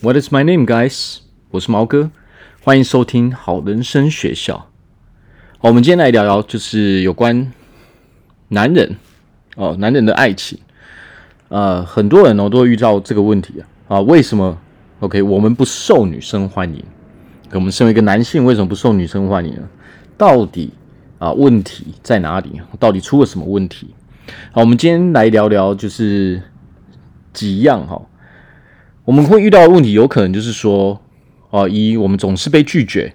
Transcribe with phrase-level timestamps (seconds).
[0.00, 1.18] What is my name, guys？
[1.50, 2.10] 我是毛哥，
[2.62, 4.66] 欢迎收听好人生学校。
[5.58, 7.52] 好，我们今天来聊聊，就是有关
[8.48, 8.96] 男人
[9.56, 10.58] 哦，男人的爱情。
[11.48, 14.58] 呃，很多人哦都会遇到这个问题啊啊，为什么
[15.00, 16.84] ？OK，我们不受女生欢迎。
[17.52, 19.62] 我们身为一个男性，为什么不受女生欢迎呢？
[20.18, 20.72] 到底
[21.18, 22.60] 啊问题在哪里？
[22.78, 23.94] 到底出了什么问题？
[24.52, 26.42] 好，我们今天来聊聊，就是
[27.32, 28.02] 几样哈。
[29.04, 30.98] 我们会遇到的问题，有可能就是说，
[31.50, 33.12] 哦，一我们总是被拒绝，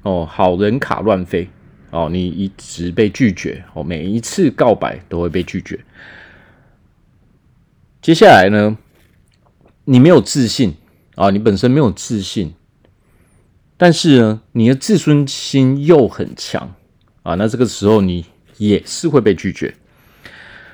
[0.00, 1.46] 哦，好人卡乱飞，
[1.90, 5.78] 哦，你一直被拒绝，哦，每一次告白都会被拒绝。
[8.00, 8.78] 接下来呢，
[9.84, 10.74] 你没有自信
[11.16, 12.54] 啊，你本身没有自信，
[13.76, 16.74] 但是呢，你的自尊心又很强
[17.22, 18.24] 啊，那这个时候你
[18.56, 19.74] 也是会被拒绝。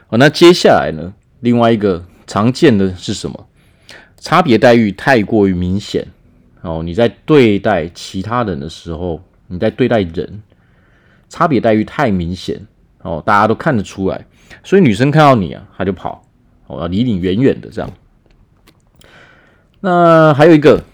[0.08, 3.48] 哦，那接下来呢，另外一个常见的是什么？
[4.22, 6.06] 差别待遇太过于明显
[6.60, 6.80] 哦！
[6.84, 10.40] 你在对待其他人的时候，你在对待人，
[11.28, 12.64] 差别待遇太明显
[13.02, 14.24] 哦，大家都看得出来，
[14.62, 16.24] 所以女生看到你啊，她就跑
[16.68, 17.92] 哦，要离你远远的这样。
[19.80, 20.84] 那还有一个，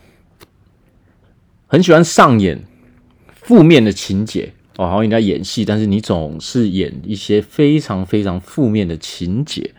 [1.67, 2.65] 很喜欢上演
[3.31, 9.75] 负面的情节哦，好像你在演戏，但是你总是演一些非常非常负面的情节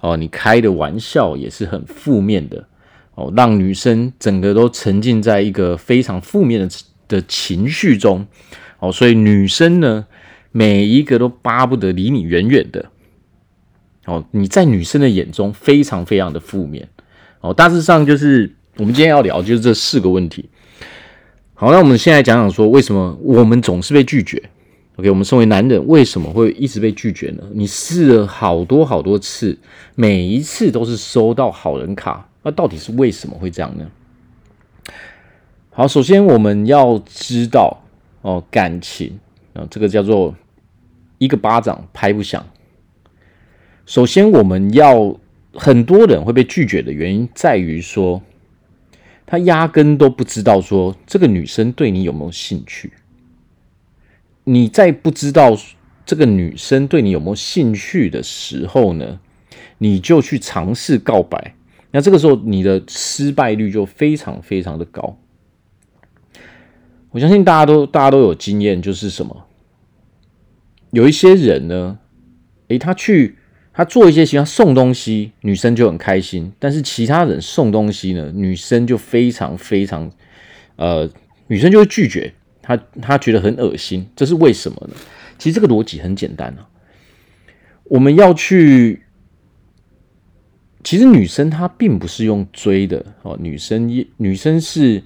[0.00, 2.66] 哦，你开的玩笑也是很负面的。
[3.18, 6.68] 哦，让女生整个都沉浸在一个非常负面的
[7.08, 8.24] 的情绪中，
[8.78, 10.06] 哦，所以女生呢，
[10.52, 12.90] 每一个都巴不得离你远远的，
[14.06, 16.88] 哦，你在女生的眼中非常非常的负面，
[17.40, 20.48] 哦，大致上就是我们今天要聊就是这四个问题。
[21.54, 24.40] 好，那我们现在讲讲说，为什么我们总是被拒绝
[24.94, 27.42] ？OK，我们身为男人，为什么会一直被拒绝呢？
[27.52, 29.58] 你试了好多好多次，
[29.96, 32.28] 每一次都是收到好人卡。
[32.48, 33.90] 那到底是为什么会这样呢？
[35.68, 37.82] 好，首先我们要知道
[38.22, 39.20] 哦，感情
[39.52, 40.34] 啊，这个叫做
[41.18, 42.46] 一个巴掌拍不响。
[43.84, 45.20] 首先，我们要
[45.52, 48.22] 很多人会被拒绝的原因在于说，
[49.26, 52.94] 他压根都不知道说这个女生对你有没有兴趣。
[54.44, 55.54] 你在不知道
[56.06, 59.20] 这个女生对你有没有兴趣的时候呢，
[59.76, 61.54] 你就去尝试告白。
[61.90, 65.18] 那这个时候，你的失败率就非常非常的高。
[67.10, 69.46] 我相信大家都大家都有经验，就是什么？
[70.90, 71.98] 有一些人呢，
[72.68, 73.36] 诶，他去
[73.72, 80.12] 他做一些其他送东西，女生就很开心；但是其他人送东西呢，女生就非常非常，
[80.76, 81.08] 呃，
[81.46, 84.06] 女生就会拒绝，她她觉得很恶心。
[84.14, 84.94] 这是为什么呢？
[85.38, 86.68] 其实这个逻辑很简单啊，
[87.84, 89.04] 我们要去。
[90.88, 95.02] 其实女生她并不是用追的哦，女生一女生是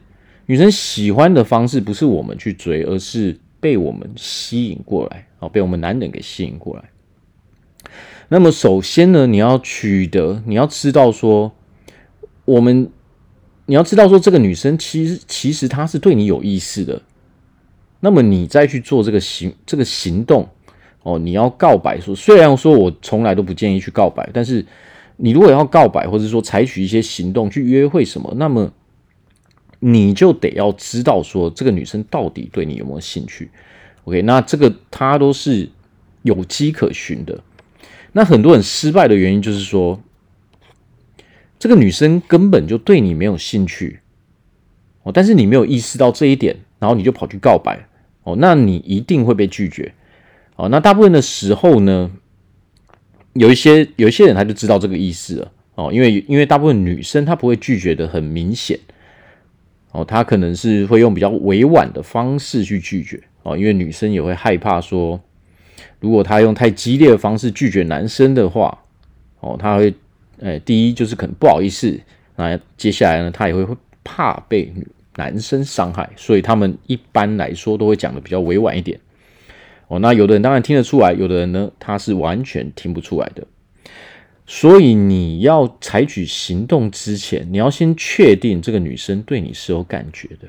[0.46, 6.84] 女生喜欢的方式不是我们去追，而是被我们吸引过来哦，被我们男人给吸引过来。
[8.28, 11.50] 那么首先呢，你要取得，你要知道说，
[12.44, 12.88] 我们
[13.66, 17.02] 你要知道说，这个女生其实其实她是对你有意思的。
[17.98, 20.48] 那么你再去做这个行这个行动
[21.02, 24.64] 哦，你要告白说，虽然说我从来都不建议去告白，但是。
[25.24, 28.72] 你如果要告白，或者说采取一些行动去约会什么，那么
[29.78, 33.48] 你就得要知道说这个女生到底对你有没有兴趣。
[34.02, 35.68] OK，那这个她都是
[36.22, 37.40] 有迹可循的。
[38.10, 40.02] 那很多人失败的原因就是说，
[41.56, 44.00] 这个女生根本就对你没有兴趣
[45.04, 47.86] 哦，但是你没有意识到这一点，然后你就跑去告白
[48.24, 49.94] 哦，那你一定会被拒绝
[50.56, 50.68] 哦。
[50.68, 52.10] 那大部分的时候呢，
[53.34, 55.52] 有一些有一些人他就知道这个意思了。
[55.74, 58.78] 哦，因为因为大部分女生她不会拒绝的很明显。
[59.92, 63.18] 哦，她可能是会用比较委婉的方式去拒绝。
[63.42, 65.18] 哦，因为女生也会害怕说，
[65.98, 68.78] 如果她用太激烈的方式拒绝男生的话
[69.40, 69.94] 哦，她会
[70.40, 71.98] 诶，第一就是可能不好意思，
[72.36, 73.74] 那接下来呢，她也会会
[74.04, 74.70] 怕被
[75.16, 79.00] 男生伤害，所以他们一般来说都会讲的比较委婉一点。
[79.92, 83.46] 哦，那有的人当然听得出来，有的人呢，他是完全听不出来的。
[84.46, 90.48] 所以你要采取行动之前，你要先确定这个女生对你是有感觉的。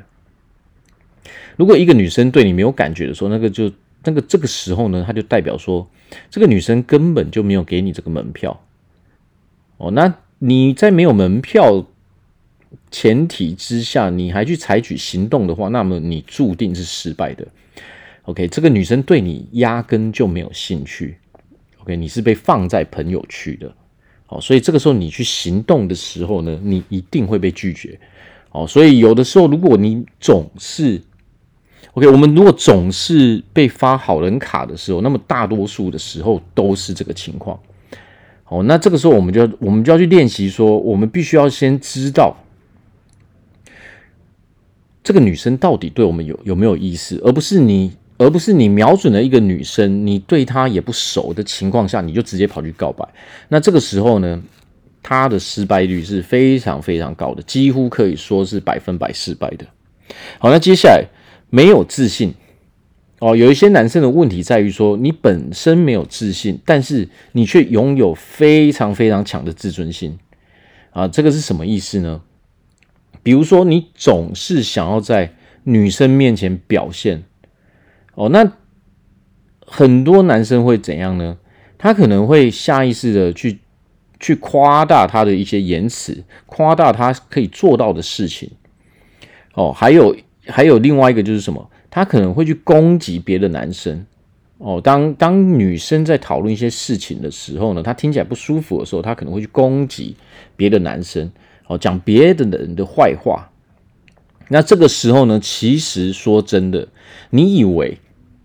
[1.57, 3.69] 如果一个女生对你没有感觉的时候，那个就
[4.06, 5.86] 那个这个时候呢，它就代表说
[6.30, 8.63] 这个女生根本就没有给你这个门票。
[9.75, 11.86] 哦，那你在没有门票
[12.92, 17.45] 前提之下，你还去采取行动的话，那么你注定是失败的。
[18.25, 21.17] OK，这个女生对你压根就没有兴趣。
[21.81, 23.73] OK，你是被放在朋友区的。
[24.25, 27.99] 好，所以这个时候你去行动的时候呢，你一定会被拒绝。
[28.51, 31.01] 哦，所以有的时候，如果你总是
[31.93, 37.59] OK，我们如果总是被发好人卡的时候，那么大多数的时候都是这个情况。
[38.47, 42.37] 哦，那这个时候我们就要我们就要去练习说，我们必须要先知道
[45.03, 53.07] 这个女生到底对我们有有没有意思，而不是你，而不是你瞄准了一个女生，你对她也不熟的情况下，你就直接跑去告白。
[53.50, 54.42] 那这个时候呢，
[55.01, 59.65] 她的失败率是非常非常高的，几乎可以说是百分百失败的。
[60.39, 61.06] 好，那接下来
[61.50, 62.33] 没有自信。
[63.19, 70.19] 哦，有一些男生的问题在于说，你本身没有自信，但是你却拥有非常非常强的自尊心
[70.92, 72.21] 啊，这个是什么意思呢？
[73.24, 75.33] 比如说，你总是想要在
[75.63, 77.24] 女生面前表现，
[78.15, 78.51] 哦，那
[79.65, 81.38] 很多男生会怎样呢？
[81.77, 83.60] 他可能会下意识的去
[84.19, 88.51] 去夸大他的一些言辞，夸大他可以做到的事情。
[89.54, 90.15] 哦，还有
[90.48, 91.69] 还有另外一个就是什么？
[91.89, 94.06] 他可能会去攻击别的男生
[94.57, 94.80] 哦。
[94.81, 100.16] 当当女生在讨论一些事情的时候呢，她听起来不舒服的时候，他可能会去攻击
[100.56, 101.31] 别的男生
[101.68, 103.51] 哦，讲别的人的坏话。
[104.48, 106.88] 那这个时候呢，其实说真的，
[107.30, 107.98] 你以为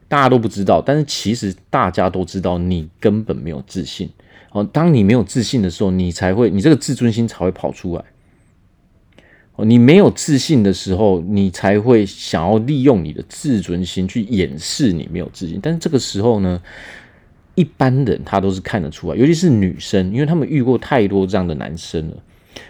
[0.09, 4.09] 大家都不知道，但是其实大家都知道，你根本没有自信
[4.53, 4.65] 哦。
[4.73, 8.03] 当你没有自信的时候，你才会，你这个自尊心才会跑出来
[9.57, 9.65] 哦。
[9.65, 15.61] 你没有自信的时候，你才会想要利用你的自尊心去掩饰你没有自信。
[15.63, 16.63] 但是这个时候呢，
[17.55, 22.17] 一般人他都是看得出来，尤其是女生，因为他们遇过太多这样的男生了。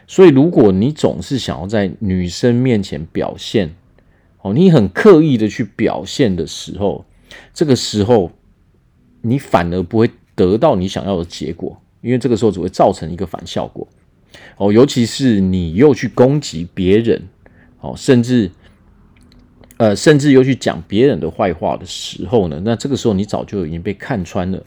[0.06, 3.74] 所以，如果你总是想要在女生面前表现，
[4.42, 7.06] 哦，你很刻意的去表现的时候，
[7.52, 8.30] 这个时候
[9.22, 13.86] 你反而不会得到你想要的结果，因为这个时候只会造成一个反效果。
[14.58, 17.22] 哦，尤其是你又去攻击别人，
[17.80, 18.50] 哦，甚至，
[19.78, 24.62] 呃，甚至又去讲别人的坏话的时候呢，那这个时候你早就已经被看穿了，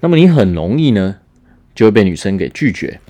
[0.00, 1.16] 那么你很容易呢
[1.74, 3.00] 就会被女生给拒绝。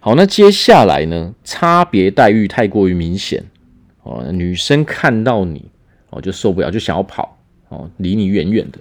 [0.00, 3.44] 好，那接下来呢，差别待遇太过于明显，
[4.02, 5.70] 哦，女生看到你
[6.10, 7.38] 哦就受不了，就想要跑，
[7.72, 8.78] 哦，离你远远的，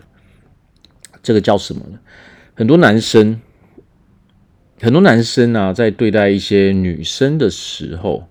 [1.24, 2.00] 这个叫什么呢？
[2.54, 3.40] 很多男生。
[4.82, 8.28] 很多男生啊，在对待一些女生的时候，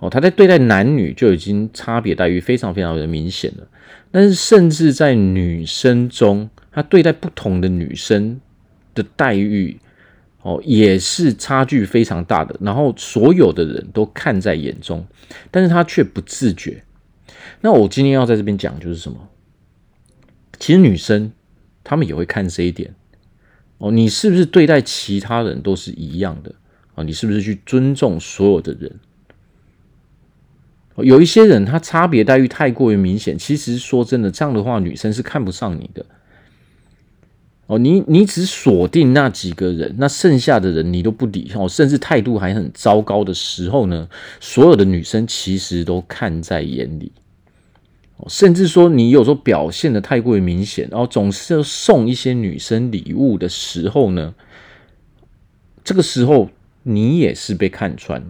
[0.00, 3.68] 哦，他在对待男女就已经差别待遇非常非常的明显了。
[4.10, 8.40] 但是，甚至在女生中，他对待不同的女生
[8.92, 9.78] 的待遇，
[10.42, 12.56] 哦，也是差距非常大的。
[12.60, 15.06] 然后，所有的人都看在眼中，
[15.52, 16.82] 但是他却不自觉。
[17.60, 19.28] 那我今天要在这边讲就是什么？
[20.58, 21.32] 其实女生
[21.82, 22.94] 她们也会看这一点。
[23.78, 26.54] 哦，你是不是对待其他人都是一样的
[26.94, 27.02] 啊？
[27.02, 28.92] 你是不是去尊重所有的人？
[30.98, 36.06] 有一些人他差别待遇太过于明显，其实说真的，这样的话女生是看不上你的。
[37.66, 44.08] 哦，你你只锁定那几个人，那剩下的人你都不理哦，甚至态度还很糟糕的时候呢，
[44.38, 47.10] 所有的女生其实都看在眼里。
[48.28, 54.34] 甚至说，你有时候表现的太过于明显，然后总是要送一些女生礼物的时候呢，
[55.82, 56.48] 这个时候
[56.84, 58.28] 你也是被看穿了。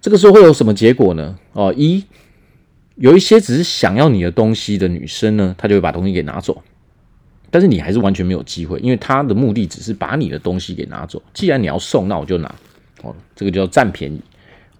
[0.00, 1.38] 这个时候会有什么结果呢？
[1.52, 2.04] 哦，一
[2.96, 6.62] 有一些只是想要你的东西的女生呢，她就会把东西给拿走，
[7.50, 11.22] 但是你还是完全没有机会，因为她的目的只是把你的东西给拿走。
[11.32, 12.52] 既然你要送，那我就拿。
[13.02, 14.20] 哦，这个叫占便宜。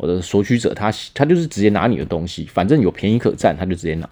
[0.03, 4.11] 我的索取者他，他就是直接拿你的东西，反正有便宜可占，他就直接拿。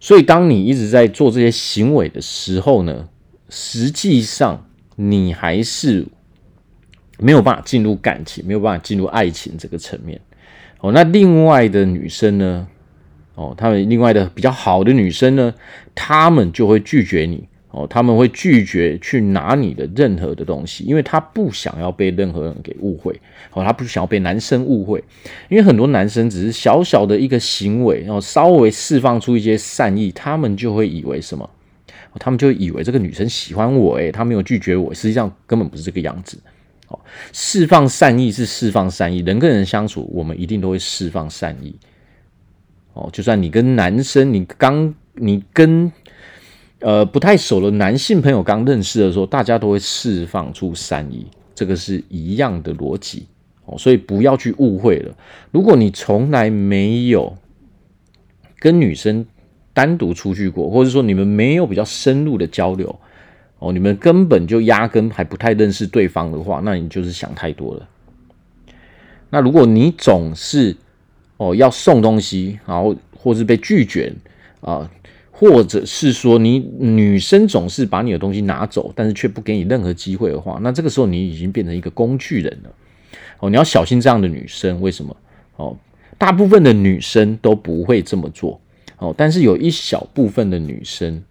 [0.00, 3.06] 所以，当你一直在做这些行为的时候呢，
[3.50, 6.06] 实际上你还是
[7.18, 10.18] 没有办法进入感情，没有办法进入爱情这个层面。
[10.80, 12.66] 哦，那另外的女生呢？
[13.34, 15.52] 哦，他们另外的比较好的女生呢，
[15.94, 17.46] 她们就会拒绝你。
[17.72, 23.12] 哦，他们会拒绝去拿你的任何的东西，因为他不想要被任何人给误会。
[23.52, 25.02] 哦，他不想要被男生误会，
[25.48, 31.48] 因为很多男生只是小小的一个行为，然后稍微释放出一些善意，他们就会以为什么？
[32.18, 36.36] 他们就以为这个女生喜欢我，诶，他没有拒绝我，实际上根本不是这个样子。
[36.88, 36.98] 哦，
[37.32, 41.76] 释放善意是释放善意，人跟人相处，我们一定都会释放善意。
[42.94, 45.92] 哦，就算你跟男生，你刚你跟。
[46.80, 53.26] 呃，不太熟的男性朋友刚认识的时候，大家都会释放出善意，这个是一样的逻辑
[53.66, 55.14] 哦，所以不要去误会了。
[55.50, 57.36] 如果你从来没有
[58.58, 59.26] 跟女生
[59.72, 62.98] 单独出去过，或者说你们没有比较深入的交流
[63.58, 67.88] 哦，你们根本就压根还不太认识对方的话，那你就是想太多了。
[69.28, 70.74] 那如果你总是
[71.36, 74.12] 哦要送东西，然后或是被拒绝
[74.62, 74.90] 啊、
[75.40, 82.70] 或者是说你女生总是把你的东西拿走，但是却不给你任何机会的话，那这个时候你已经变成一个工具人了。
[83.38, 85.16] 哦，你要小心这样的女生，为什么？
[85.56, 85.74] 哦，
[86.18, 88.60] 大部分的女生都不会这么做。
[88.98, 91.22] 哦，但是有一小部分的女生，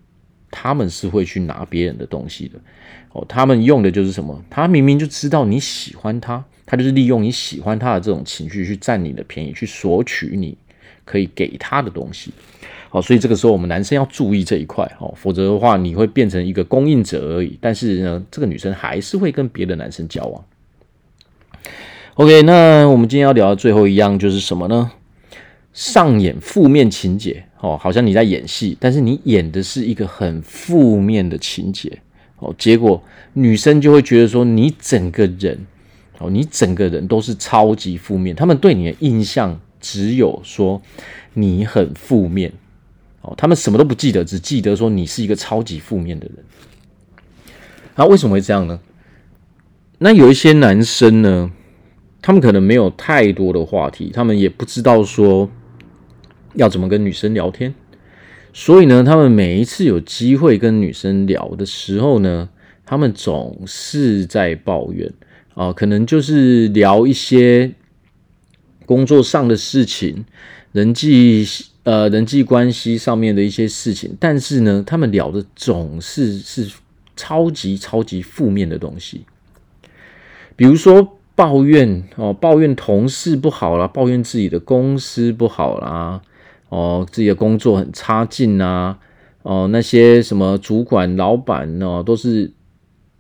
[0.50, 2.60] 她们是会去拿别人的东西的。
[3.12, 4.44] 哦，她们用的就是什么？
[4.50, 10.58] 她明明就知道你喜欢她，她就是利用你喜欢她的这种情绪去占你的便宜，去索取你
[11.06, 12.34] 可以给她的东西。
[12.90, 17.58] 好，所以这个时候我们男生要注意这一块哦，否则的话你会变成一个供应者而已。
[17.62, 20.44] 但是呢，这个女生还是会跟别的男生交往。
[22.16, 24.92] OK，那我们今天要聊的最后一样就是什么呢？
[25.72, 32.00] 上演负面情节哦，好像你在演戏，但是你演的是一个很负面的情节
[32.40, 33.02] 哦，结果
[33.34, 35.58] 女生就会觉得说你整个人
[36.18, 40.82] 哦，你整个人都是超级负面，他们对你的印象只有说
[41.36, 42.52] 你很负面
[43.22, 46.38] 哦，他们什么都不记得，只记得说你是一个超级负面的人。
[47.96, 48.80] 那为什么会这样呢？
[49.98, 51.52] 那有一些男生呢？
[52.22, 55.50] 他们可能没有太多的话题，他们也不知道说
[56.56, 57.74] 要怎么跟女生聊天，
[58.52, 62.50] 所以呢，他们每一次有机会跟女生聊的时候呢，
[62.86, 65.12] 他们总是在抱怨
[65.54, 67.74] 啊、可能就是聊一些
[68.86, 70.26] 工作上的事情、
[70.72, 71.46] 人际
[71.84, 76.72] 呃人际关系上面的一些事情，但是呢，他们聊的总是是
[77.16, 79.26] 超级超级负面的东西，
[80.56, 81.16] 比如说。
[81.40, 86.22] 抱怨哦，抱怨同事不好啦，抱怨自己的公司不好啦，
[86.68, 89.00] 哦，自己的工作很差劲啊，
[89.44, 92.52] 哦，那些什么主管、老板哦，都是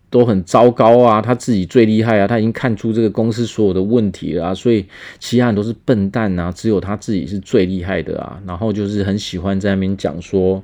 [0.09, 4.85] 都很糟糕啊，他自己最厉害啊，他已经看出这个公司所有的问题了啊，所以
[5.19, 10.63] 其他人都是笨蛋啊，只有他自己是最厉害的啊，然后就是很喜欢在那边讲说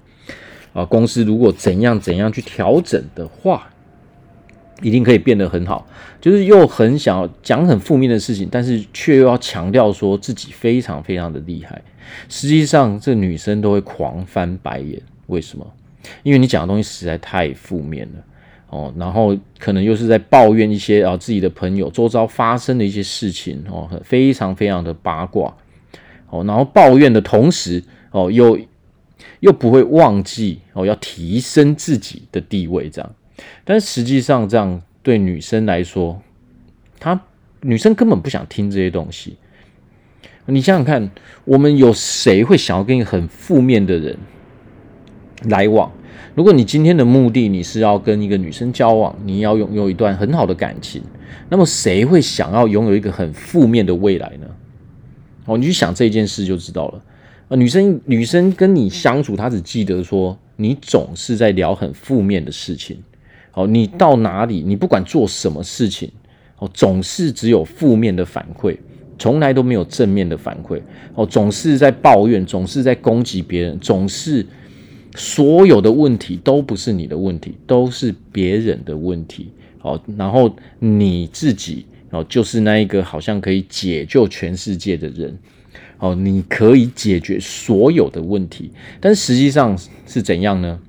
[0.73, 3.69] 啊，公司如果怎样怎样去调整的话。
[4.81, 5.87] 一定可以变得很好，
[6.19, 11.81] 就是又很想要讲很负面的事情，但是却又要强调说自己非常非常的厉害。
[12.27, 15.01] 实际上，这女生都会狂翻白眼。
[15.27, 15.65] 为什么？
[16.23, 18.23] 因为你讲的东西实在太负面了
[18.69, 25.55] 哦，然后可能又是在抱怨一些啊自己的朋友周遭发生的一些事情哦，非常非常的八卦
[26.29, 28.59] 哦，然后抱怨的同时哦，又
[29.39, 33.11] 又不会忘记哦，要提升自己的地位，这样。
[33.63, 36.21] 但实际上，这样对女生来说，
[36.99, 37.19] 她
[37.61, 39.37] 女生根本不想听这些东西。
[40.47, 41.11] 你想想看，
[41.43, 44.17] 我们有谁会想要跟一个很负面的人
[45.49, 45.91] 来往？
[46.35, 51.01] 如果你今天的目的你是要跟一个女生交往，你要拥有一段很好的感情，
[51.49, 54.47] 那么谁会想要拥有一个很负面的未来呢？
[55.45, 57.01] 哦，你去想这件事就知道了。
[57.47, 62.97] 啊，女生女生跟你相处，她只记得说你总是在聊很负面的事情。
[63.53, 66.11] 哦，你到哪里，你不管做什么事情，
[66.57, 68.75] 哦，总是只有负面的反馈，
[69.17, 70.81] 从来都没有正面的反馈。
[71.13, 74.45] 哦，总是在抱怨，总是在攻击别人，总是
[75.15, 79.49] 所有的问题都不是你的问题，都是别人的问题。
[79.81, 85.37] 哦，然后你自己哦，就是那一个好像可以解救全世界的人。
[85.97, 90.79] 哦，你可以解决所有的问题，但实际上是怎样呢？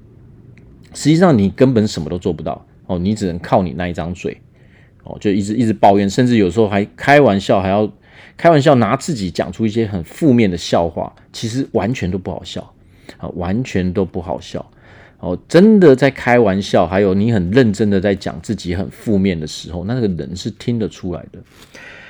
[0.95, 4.37] 实际上你根本什么都做不到哦，你只能靠你那一张嘴
[5.05, 7.91] 哦，就一直一直抱怨，甚至有时候还开玩笑，还要
[8.37, 12.75] 开玩笑拿自己讲出一些很负面的笑话，其实完全都不好笑
[13.19, 14.65] 啊，完全都不好笑
[15.21, 21.39] 哦，真的在开玩笑，还有你很认真的在讲自己很负面的时候，那个人是听得出来的。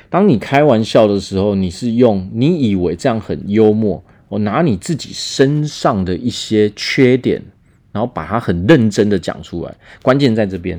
[0.09, 7.43] 当你开玩笑的时候，你是用你以为这样很幽默，我拿你自己身上的一些缺点。
[7.93, 10.79] 然后把它很认真的讲出来，关键在这边。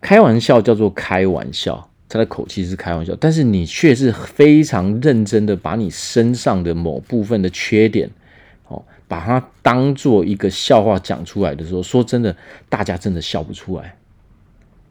[0.00, 8.08] 开玩笑叫做开玩笑，他的口气是开玩笑，但是你却是非常认真的把你身上的某部分的缺点，
[8.70, 12.34] 哦，把它当做一个笑话讲出来的时候，说真的，
[12.70, 13.94] 大家真的笑不出来。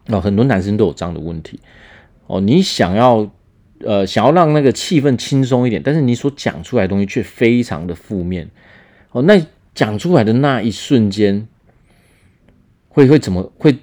[0.09, 1.59] 哦，很多男生都有这样的问题。
[2.27, 3.29] 哦，你想要
[3.79, 8.49] 呃想要让那个气氛轻松一点，但是你所讲出来的东西却非常的负面。
[9.11, 9.41] 哦，那。
[9.75, 11.47] 讲出来的那一瞬间，
[12.89, 13.77] 会会怎么会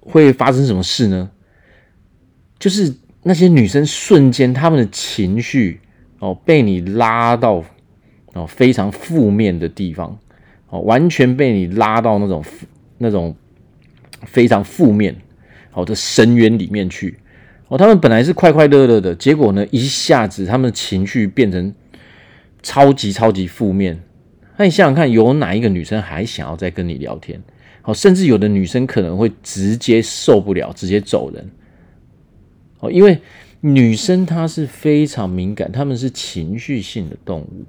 [0.00, 1.30] 会发生什么事呢？
[2.58, 5.80] 就是那些女生瞬间，她们的情绪
[6.18, 7.62] 哦，被你拉到
[8.34, 10.18] 哦非常负面的地方
[10.68, 12.44] 哦，完全被你拉到那种
[12.98, 13.34] 那种
[14.24, 15.14] 非常负面
[15.70, 17.18] 好的深渊里面去
[17.68, 21.74] 哦，他们本来是快快乐乐的，结果呢，一下子他们的情绪变成
[22.62, 23.98] 超级超级负面。
[24.58, 27.42] 那你想想看，有哪一个女生还想要再跟你聊天？
[27.84, 31.50] 哦，甚至有的女生可能会直接受不了，直接走人。
[32.80, 33.18] 哦，因为
[33.60, 37.64] 女生她是非常敏感，她们是情绪性的动物，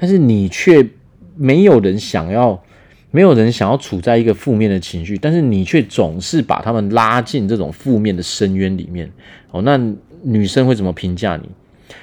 [0.00, 0.88] 但是你却
[1.36, 2.62] 没有人想要，
[3.10, 9.10] 没有人想要处在一个负面的情绪，但是你却总是把他们拉进这种负面的深渊里面。
[9.50, 9.76] 哦，那
[10.22, 11.48] 女生会怎么评价你？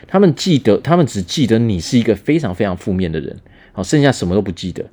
[0.07, 3.37] 他们记得，他们只记得你是一个非常非常负面的人。
[3.71, 4.85] 好，剩下什么都不记得。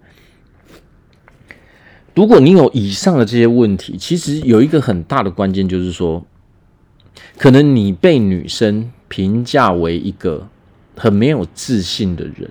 [2.14, 6.24] 如果你有以上的这些问题，其实有一个很大的关键，就是说，
[7.38, 10.46] 可能你被女生评价为一个
[10.94, 12.50] 很没有自信的人。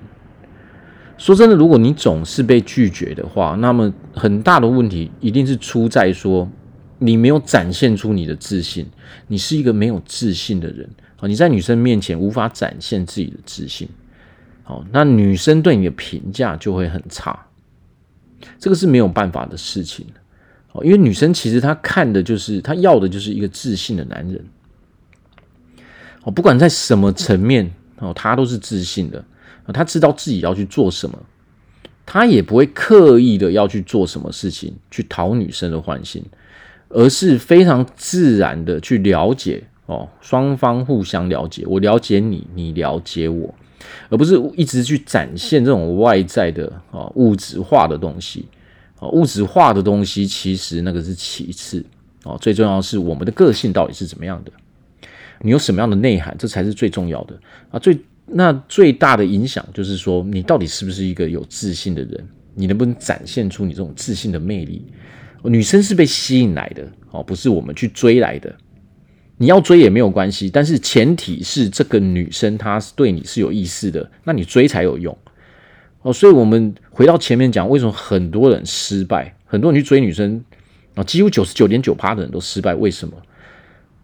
[1.21, 6.49] 说真的，如果你总是被拒绝的话，那么很大的问题一定是出在说
[6.97, 8.87] 你没有展现出你的自信，
[9.27, 10.89] 你是一个没有自信的人。
[11.17, 13.87] 好，你在女生面前无法展现自己的自信。
[14.63, 17.45] 好，那女生对你的评价就会很差，
[18.57, 20.03] 这个是没有办法的事情。
[20.71, 24.43] 哦，因为女生其实她看的就是，她要的就是一个自信的男人。
[26.23, 29.23] 哦，不管在什么层面，哦，她都是自信的。
[29.73, 31.17] 他知道自己要去做什么，
[32.05, 36.23] 他也不会刻意的要去做什么事情去讨女生的欢心，
[36.89, 39.63] 而是非常自然的去了解。
[39.87, 43.53] 哦，双方互相了解，我了解你，你了解我。
[44.09, 48.45] 而不是一直去展现这种外在的啊物质化的东西
[48.99, 51.83] 啊物质化的东西，其实那个是其次
[52.23, 54.51] 哦，最重要的是我们的个性到底是怎么样的，
[55.41, 57.37] 你有什么样的内涵，这才是最重要的
[57.71, 57.79] 啊。
[57.79, 57.99] 最
[58.33, 64.85] 那最大的影响就是说，你到底是不是一个有自信的人，你能不能展现出你这种自信的魅力？
[65.43, 68.55] 女生是被吸引来的哦，不是我们去追来的。
[69.37, 75.17] 你要追也没有关系，但是前提是这个女生她是对你是有意思的，那你追才有用
[76.03, 76.13] 哦。
[76.13, 80.43] 所以，我们回到前面讲，为什么很多人失败，很多人去追女生
[80.93, 83.13] 啊，几乎九十九点九趴的人都失败，为什么？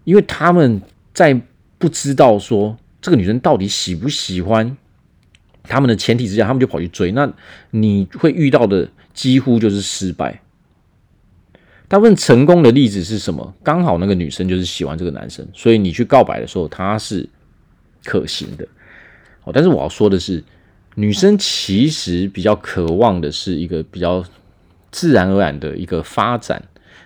[0.06, 0.82] 因为他们
[1.14, 1.40] 在
[1.78, 2.76] 不知道说
[3.08, 4.76] 这个女生到底喜不喜欢
[5.64, 7.32] 他们的前提之下，他们就跑去追，那
[7.72, 10.42] 你会遇到的几乎就是失败。
[11.88, 13.56] 大部分成功的例子是什么？
[13.64, 17.26] 刚好那个女生就是喜欢这个男生，所以你去告白的时候，他是
[18.04, 18.68] 可行的。
[19.46, 20.44] 哦，但是我要说的是，
[20.96, 24.22] 女生其实比较渴望的是一个比较
[24.92, 26.62] 自然而然的一个发展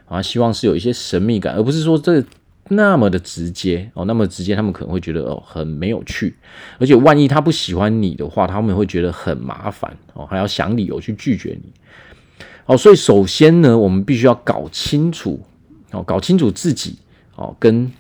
[0.08, 2.26] 啊，希望是有一些神秘感，而不是说这
[2.74, 6.34] 那么的直接哦，那么直接，他们可能会觉得哦很没有趣，
[6.80, 11.72] 而且万一他不喜欢你的话，他们会觉得很麻烦哦，还要想理由去拒绝你。
[12.66, 15.42] 哦，所以首先呢，我们必须要搞清楚，
[15.92, 16.98] 哦，搞清楚自己，
[17.36, 17.92] 哦，跟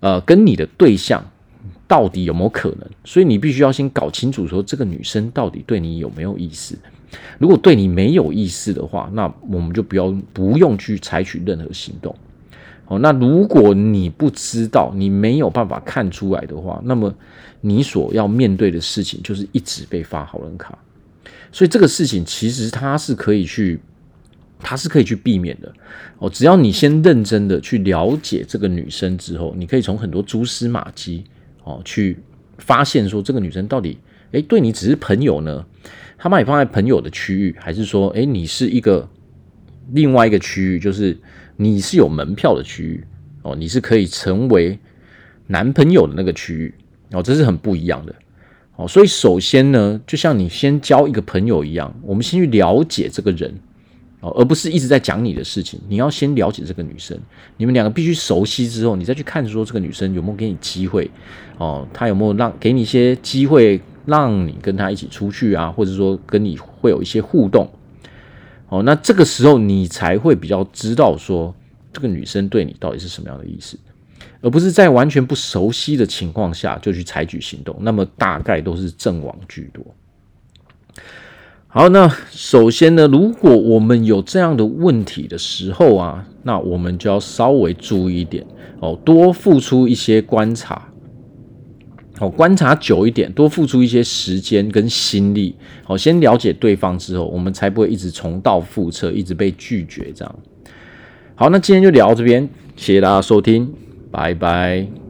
[0.00, 1.24] 呃，跟你的对象
[1.88, 2.86] 到底有没有可能？
[3.04, 6.78] 所以你必须要先搞清楚，说这个女生到底对你有没有意思。
[7.38, 12.14] 如果对你没有意思的话，那我们就不要不用去采取任何行动。
[12.86, 17.12] 哦，那如果你不知道，你没有办法看出来的话，那么
[17.60, 20.78] 你所要面对的事情就是一直被发好人卡。
[21.50, 23.80] 所以这个事情其实它是可以去，
[24.58, 25.72] 它是可以去避免的
[26.18, 26.28] 哦。
[26.28, 31.24] 只要你先认真的去了解这个女生之后，你可以从很多蛛丝马迹
[31.62, 32.18] 哦去
[32.58, 33.96] 发现说这个女生到底
[34.32, 35.64] 诶对你只是朋友呢，
[36.18, 39.08] 她把你放在朋友的区域，还是说诶你是一个
[39.92, 41.16] 另外一个区域，就是
[41.56, 43.04] 你是有门票的区域
[43.42, 44.78] 哦，你是可以成为
[45.46, 46.74] 男朋友的那个区域
[47.12, 48.14] 哦，这是很不一样的。
[48.76, 53.54] 哦，所以首先呢，就像你先交一个朋友一样，我们先去了解这个人，
[54.18, 55.78] 哦，而不是一直在讲你的事情。
[55.88, 57.16] 你要先了解这个女生，
[57.56, 61.08] 你们两个必须熟悉之后，你再去看说这个女生有没有给你机会，
[61.58, 67.70] 哦，她有没有让给你一些机会，让你跟她一起出去啊，或者说跟你会有一些互动，
[68.74, 71.54] 哦，那这个时候你才会比较知道说
[71.92, 73.78] 这个女生对你到底是什么样的意思。
[74.40, 79.82] 而不是在完全不熟悉的情况下就去采取行动，那么大概都是阵亡居多。
[81.68, 88.44] 好，那首先呢，如果我们有这样的问题的时候啊，那我们就要稍微注意一点
[88.80, 90.88] 哦，多付出一些观察，
[92.20, 95.54] 哦，观察久一点，多付出一些时间跟心力，
[95.86, 100.38] 哦，先了解对方之后，我们才不会一直重蹈覆辙，一直被拒绝这样。
[101.34, 103.72] 好，那今天就聊到这边，谢谢大家收听。
[104.10, 105.03] 拜拜。